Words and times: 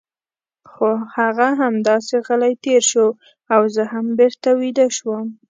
خو 0.71 0.89
هغه 1.15 1.47
همداسې 1.61 2.15
غلی 2.27 2.53
تېر 2.63 2.81
شو 2.91 3.07
او 3.53 3.61
زه 3.75 3.83
هم 3.91 4.05
بېرته 4.19 4.49
ویده 4.59 4.87
شوم. 4.97 5.27